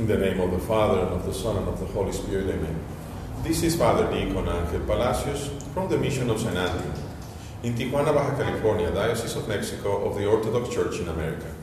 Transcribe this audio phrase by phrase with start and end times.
[0.00, 2.48] In the name of the Father, and of the Son, and of the Holy Spirit,
[2.48, 2.74] amen.
[3.42, 6.90] This is Father Deacon Angel Palacios from the Mission of San Andrew
[7.62, 11.54] in Tijuana, Baja California, Diocese of Mexico of the Orthodox Church in America.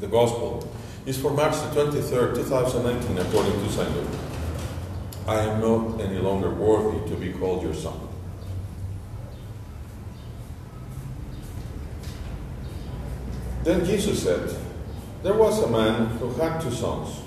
[0.00, 0.66] The Gospel
[1.04, 3.94] is for March the 23rd, 2019, according to St.
[3.94, 4.08] Luke.
[5.28, 8.08] I am not any longer worthy to be called your son.
[13.64, 14.56] Then Jesus said,
[15.22, 17.20] There was a man who had two sons.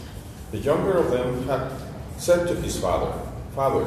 [0.52, 1.72] The younger of them had
[2.18, 3.14] said to his father,
[3.54, 3.86] Father,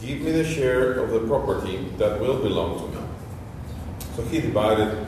[0.00, 3.06] give me the share of the property that will belong to me.
[4.16, 5.06] So he divided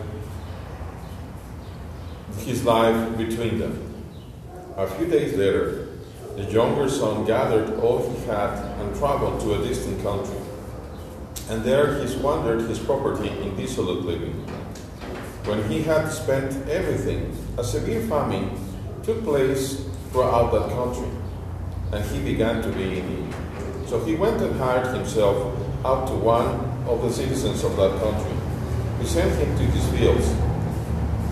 [2.39, 3.95] his life between them.
[4.77, 5.89] A few days later,
[6.37, 10.37] the younger son gathered all he had and traveled to a distant country.
[11.51, 14.33] And there he squandered his property in dissolute living.
[15.45, 18.51] When he had spent everything, a severe famine
[19.03, 19.85] took place
[20.15, 21.11] throughout that country,
[21.91, 23.35] and he began to be in need.
[23.89, 25.37] So he went and hired himself
[25.85, 26.55] out to one
[26.87, 28.37] of the citizens of that country,
[28.97, 30.29] who sent him to his fields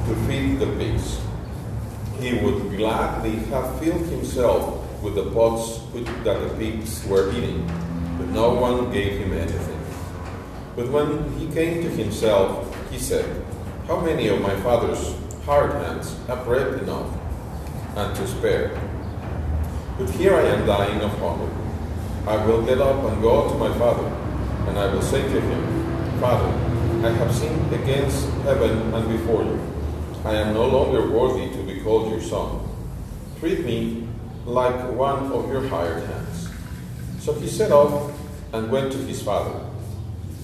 [0.08, 1.20] to feed the pigs.
[2.18, 5.78] He would gladly have filled himself with the pots
[6.24, 7.64] that the pigs were eating,
[8.18, 9.78] but no one gave him anything.
[10.74, 13.44] But when he came to himself, he said,
[13.86, 15.14] How many of my father's
[15.46, 17.21] hard hands have bread enough
[17.96, 18.70] and to spare?
[19.98, 21.50] But here I am dying of hunger.
[22.26, 24.06] I will get up and go to my father,
[24.68, 26.48] and I will say to him, Father,
[27.06, 29.60] I have sinned against heaven and before you.
[30.24, 32.60] I am no longer worthy to be called your son.
[33.40, 34.06] Treat me
[34.46, 36.48] like one of your hired hands.
[37.18, 38.12] So he set off
[38.52, 39.58] and went to his father.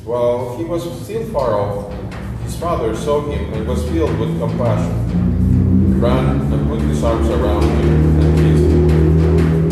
[0.04, 1.92] While he was still far off,
[2.42, 5.27] his father saw him and was filled with compassion.
[5.98, 9.68] Ran and put his arms around him and kissed him.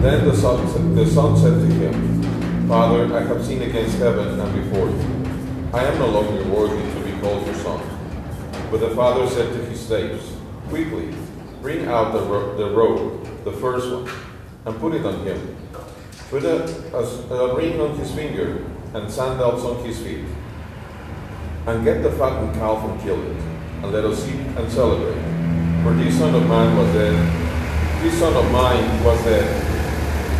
[0.00, 4.54] Then the son, the son said to him, Father, I have sinned against heaven and
[4.54, 5.70] before you.
[5.74, 7.80] I am no longer worthy to be called your son.
[8.70, 10.32] But the father said to his slaves,
[10.70, 11.14] Quickly,
[11.60, 14.08] bring out the, ro- the robe, the first one,
[14.64, 15.56] and put it on him.
[16.30, 16.64] Put a,
[16.96, 18.64] a, a ring on his finger
[18.94, 20.24] and sandals on his feet.
[21.66, 23.36] And get the fattened calf and kill it,
[23.82, 25.25] and let us eat and celebrate.
[25.86, 29.46] For this son of mine was dead, this son of mine was dead,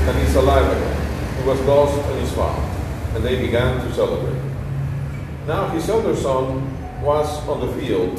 [0.08, 1.40] and is alive again.
[1.40, 2.60] He was lost and is found.
[3.14, 4.42] And they began to celebrate.
[5.46, 8.18] Now his elder son was on the field,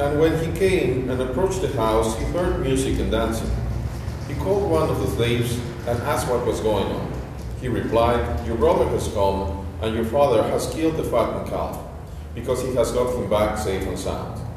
[0.00, 3.52] and when he came and approached the house, he heard music and dancing.
[4.26, 7.12] He called one of the slaves and asked what was going on.
[7.60, 11.78] He replied, Your brother has come, and your father has killed the fattened calf,
[12.34, 14.51] because he has got him back safe and sound.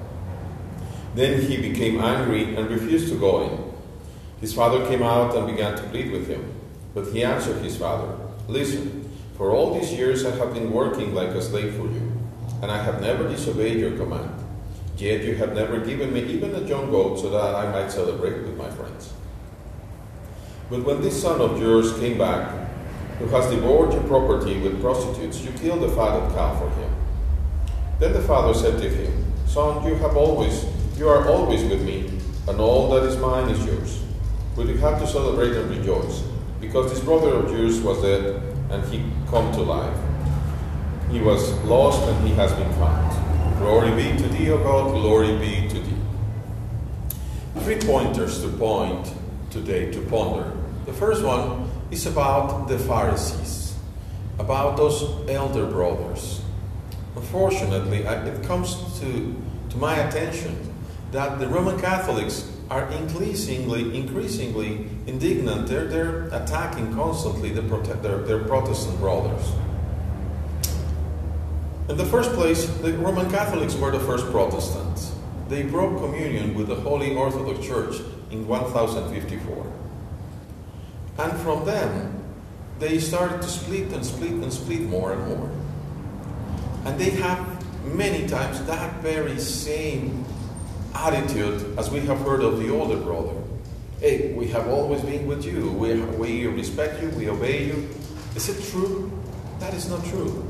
[1.16, 3.74] Then he became angry and refused to go in.
[4.42, 6.54] His father came out and began to plead with him.
[6.94, 8.18] But he answered his father,
[8.50, 12.12] Listen, for all these years I have been working like a slave for you,
[12.62, 14.32] and I have never disobeyed your command.
[14.98, 18.44] Yet you have never given me even a young goat so that I might celebrate
[18.44, 19.14] with my friends.
[20.70, 22.52] But when this son of yours came back,
[23.20, 26.94] who has devoured your property with prostitutes, you killed the fatted calf for him.
[28.00, 30.66] Then the father said to him, Son, you have always
[30.98, 32.10] you are always with me,
[32.48, 34.02] and all that is mine is yours.
[34.56, 36.24] But you have to celebrate and rejoice,
[36.62, 39.98] because this brother of yours was dead, and he come to life.
[41.12, 43.58] He was lost, and he has been found.
[43.58, 45.98] Glory be to thee, O God, glory be to thee.
[47.60, 49.14] Three pointers to point
[49.50, 50.52] today to ponder.
[50.86, 53.76] The first one is about the Pharisees,
[54.40, 56.42] about those elder brothers.
[57.16, 59.36] Unfortunately, it comes to,
[59.70, 60.74] to my attention
[61.16, 65.66] that the Roman Catholics are increasingly, increasingly indignant.
[65.66, 69.50] They're, they're attacking constantly the, their, their Protestant brothers.
[71.88, 75.16] In the first place, the Roman Catholics were the first Protestants.
[75.48, 77.96] They broke communion with the Holy Orthodox Church
[78.30, 79.74] in 1054.
[81.18, 82.24] And from them,
[82.80, 85.50] they started to split and split and split more and more.
[86.84, 87.40] And they have
[87.86, 90.26] many times that very same
[90.96, 93.34] attitude as we have heard of the older brother.
[94.00, 95.72] Hey, we have always been with you.
[95.72, 97.10] We, we respect you.
[97.10, 97.90] We obey you.
[98.36, 99.12] Is it true?
[99.60, 100.46] That is not true.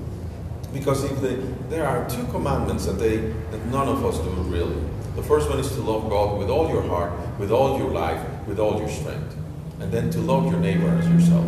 [0.73, 1.35] Because if they,
[1.69, 4.81] there are two commandments that, they, that none of us do really.
[5.15, 8.21] The first one is to love God with all your heart, with all your life,
[8.47, 9.35] with all your strength.
[9.79, 11.45] And then to love your neighbor as yourself.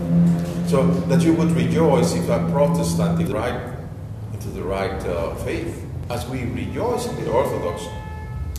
[0.69, 3.73] So that you would rejoice if a Protestant is right
[4.33, 5.85] into the right uh, faith.
[6.09, 7.83] As we rejoice in the Orthodox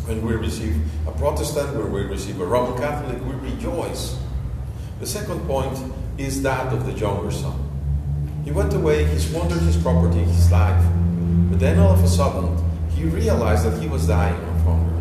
[0.09, 0.75] When we receive
[1.07, 4.19] a Protestant, when we receive a Roman Catholic, we rejoice.
[5.01, 5.79] The second point
[6.17, 7.53] is that of the younger son.
[8.43, 10.83] He went away, he squandered his property, his life,
[11.51, 12.57] but then all of a sudden,
[12.97, 14.97] he realized that he was dying of hunger.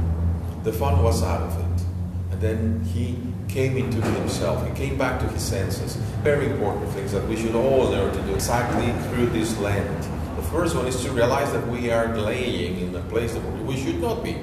[0.63, 1.85] The fun was out of it.
[2.31, 3.17] And then he
[3.47, 5.95] came into himself, he came back to his senses.
[6.21, 10.01] Very important things that we should all learn to do exactly through this Lent.
[10.35, 13.77] The first one is to realize that we are laying in a place that we
[13.77, 14.35] should not be,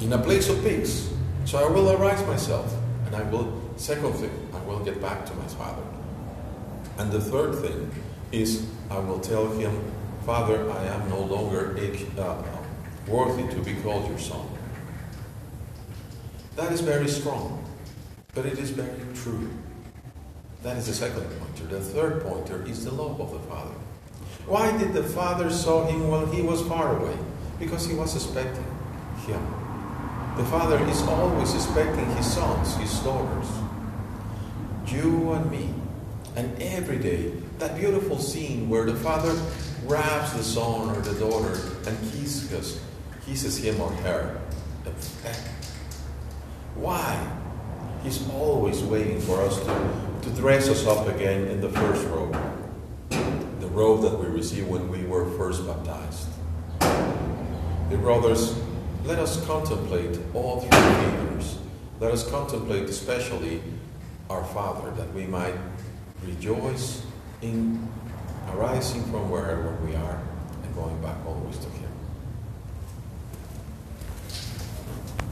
[0.00, 1.12] in a place of peace.
[1.44, 2.74] So I will arise myself,
[3.06, 5.82] and I will, second thing, I will get back to my Father.
[6.98, 7.90] And the third thing
[8.32, 9.92] is, I will tell him,
[10.26, 11.76] Father, I am no longer
[12.18, 12.42] uh,
[13.06, 14.46] worthy to be called your son.
[16.56, 17.64] That is very strong,
[18.34, 19.48] but it is very true.
[20.62, 21.64] That is the second pointer.
[21.64, 23.74] The third pointer is the love of the Father.
[24.46, 27.16] Why did the Father saw him while he was far away?
[27.58, 28.64] Because he was expecting
[29.26, 29.67] him.
[30.38, 33.48] The Father is always expecting his sons, his daughters,
[34.86, 35.74] you and me.
[36.36, 39.36] And every day, that beautiful scene where the Father
[39.88, 42.80] grabs the son or the daughter and kisses,
[43.26, 44.40] kisses him or her.
[46.76, 47.36] Why?
[48.04, 52.36] He's always waiting for us to, to dress us up again in the first robe.
[53.10, 56.28] The robe that we received when we were first baptized.
[57.90, 58.54] Dear brothers,
[59.04, 61.58] let us contemplate all three figures.
[62.00, 63.62] Let us contemplate especially
[64.30, 65.54] our Father, that we might
[66.24, 67.02] rejoice
[67.42, 67.88] in
[68.52, 70.20] arising from wherever we are
[70.62, 71.90] and going back always to Him.